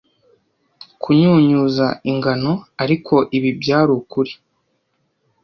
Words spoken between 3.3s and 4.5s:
ibi byari ukuri-